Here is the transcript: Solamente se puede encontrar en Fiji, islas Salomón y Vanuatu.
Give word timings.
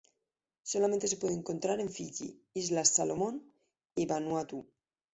Solamente 0.63 1.07
se 1.07 1.17
puede 1.17 1.35
encontrar 1.35 1.79
en 1.79 1.91
Fiji, 1.91 2.41
islas 2.55 2.89
Salomón 2.89 3.43
y 3.93 4.07
Vanuatu. 4.07 4.65